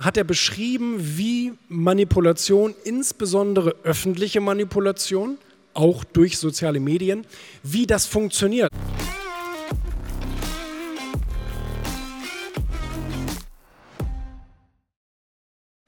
[0.00, 5.38] hat er beschrieben, wie Manipulation, insbesondere öffentliche Manipulation,
[5.74, 7.26] auch durch soziale Medien,
[7.62, 8.70] wie das funktioniert.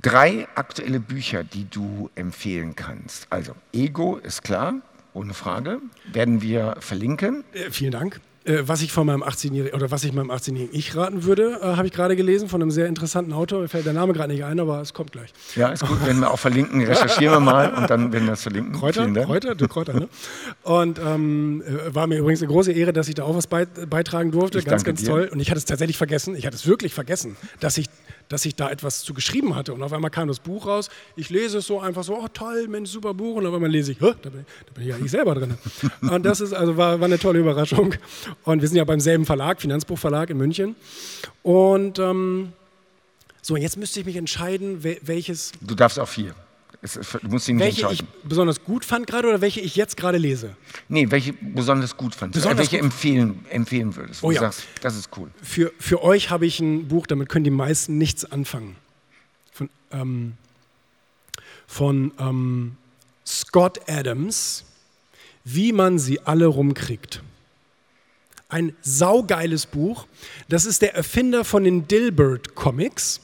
[0.00, 3.26] Drei aktuelle Bücher, die du empfehlen kannst.
[3.28, 4.74] Also Ego ist klar,
[5.14, 5.80] ohne Frage,
[6.12, 7.42] werden wir verlinken.
[7.52, 8.20] Äh, vielen Dank.
[8.46, 11.76] Äh, was ich von meinem 18-jährigen oder was ich meinem 18-jährigen Ich raten würde, äh,
[11.76, 13.60] habe ich gerade gelesen von einem sehr interessanten Autor.
[13.60, 15.32] Mir fällt der Name gerade nicht ein, aber es kommt gleich.
[15.56, 18.42] Ja, ist gut, wenn wir auch verlinken, recherchieren wir mal und dann werden wir das
[18.42, 18.72] verlinken.
[18.72, 20.08] Kräuter, Kräuter, du Kräuter, ne?
[20.62, 24.30] Und ähm, äh, war mir übrigens eine große Ehre, dass ich da auch was beitragen
[24.30, 24.58] durfte.
[24.58, 25.08] Ich ganz, ganz dir.
[25.08, 25.28] toll.
[25.32, 26.36] Und ich hatte es tatsächlich vergessen.
[26.36, 27.86] Ich hatte es wirklich vergessen, dass ich
[28.28, 29.72] dass ich da etwas zu geschrieben hatte.
[29.72, 30.88] Und auf einmal kam das Buch raus.
[31.14, 33.36] Ich lese es so einfach so, oh toll, Mensch, super Buch.
[33.36, 35.56] Und auf einmal lese ich, da bin, da bin ich ja nicht selber drin.
[36.02, 37.94] Und das ist, also war, war eine tolle Überraschung.
[38.44, 40.76] Und wir sind ja beim selben Verlag, Finanzbuchverlag in München.
[41.42, 42.52] Und ähm,
[43.42, 45.52] so, jetzt müsste ich mich entscheiden, welches.
[45.60, 46.34] Du darfst auch vier.
[46.94, 50.56] Du musst ihn welche ich besonders gut fand gerade oder welche ich jetzt gerade lese?
[50.88, 52.32] Nee, welche besonders gut fand.
[52.32, 52.84] Besonders welche gut.
[52.84, 54.22] Empfehlen, empfehlen würdest.
[54.22, 54.40] Wo oh, ja.
[54.40, 55.30] sagst, das ist cool.
[55.42, 58.76] Für, für euch habe ich ein Buch, damit können die meisten nichts anfangen.
[59.52, 60.34] Von, ähm,
[61.66, 62.76] von ähm,
[63.26, 64.64] Scott Adams,
[65.44, 67.22] Wie man sie alle rumkriegt.
[68.48, 70.06] Ein saugeiles Buch.
[70.48, 73.20] Das ist der Erfinder von den Dilbert Comics.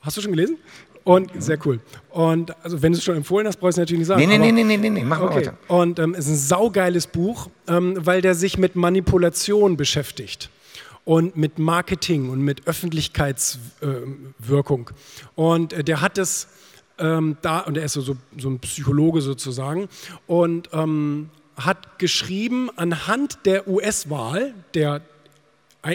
[0.00, 0.56] Hast du schon gelesen?
[1.04, 1.80] Und sehr cool.
[2.10, 4.20] Und also wenn du es schon empfohlen hast, brauchst du natürlich nicht sagen.
[4.20, 5.36] Nee, nee, nee, nee, nee, nee, mach okay.
[5.36, 5.54] weiter.
[5.68, 10.50] Und ähm, es ist ein saugeiles Buch, ähm, weil der sich mit Manipulation beschäftigt
[11.04, 14.90] und mit Marketing und mit Öffentlichkeitswirkung.
[14.90, 16.48] Äh, und äh, der hat es
[16.98, 19.88] ähm, da, und er ist so, so, so, ein Psychologe sozusagen,
[20.26, 25.00] und ähm, hat geschrieben anhand der US-Wahl, der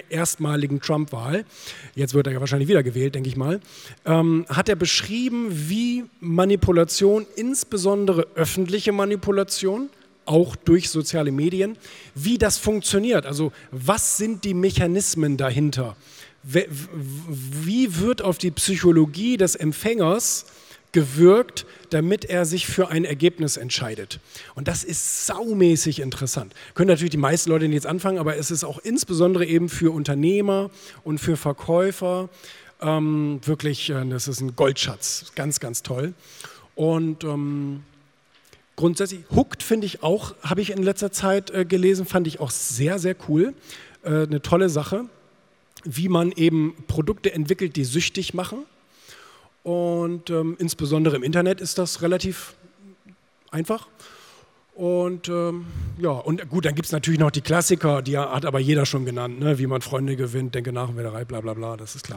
[0.10, 1.46] erstmaligen Trump-Wahl,
[1.94, 3.60] jetzt wird er ja wahrscheinlich wieder gewählt, denke ich mal,
[4.06, 9.90] ähm, hat er beschrieben, wie Manipulation, insbesondere öffentliche Manipulation,
[10.26, 11.78] auch durch soziale Medien,
[12.16, 13.26] wie das funktioniert.
[13.26, 15.96] Also was sind die Mechanismen dahinter?
[16.44, 20.46] Wie wird auf die Psychologie des Empfängers
[20.96, 24.22] gewirkt, damit er sich für ein Ergebnis entscheidet.
[24.56, 26.54] Und das ist saumäßig interessant.
[26.74, 30.72] Können natürlich die meisten Leute jetzt anfangen, aber es ist auch insbesondere eben für Unternehmer
[31.04, 32.30] und für Verkäufer
[32.82, 35.34] ähm, wirklich, äh, das ist ein Goldschatz.
[35.36, 36.14] Ganz, ganz toll.
[36.76, 37.84] Und ähm,
[38.78, 42.52] grundsätzlich, Hooked finde ich auch, habe ich in letzter Zeit äh, gelesen, fand ich auch
[42.52, 43.54] sehr, sehr cool.
[44.04, 45.06] Äh, eine tolle Sache,
[45.84, 48.60] wie man eben Produkte entwickelt, die süchtig machen
[49.66, 52.54] und ähm, insbesondere im Internet ist das relativ
[53.50, 53.88] einfach.
[54.76, 55.66] Und ähm,
[55.98, 59.06] ja, und gut, dann gibt es natürlich noch die Klassiker, die hat aber jeder schon
[59.06, 59.58] genannt, ne?
[59.58, 62.14] wie man Freunde gewinnt, denke nach und Werderei, bla bla bla, das ist klar.